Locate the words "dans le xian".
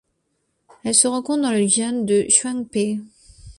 1.43-1.91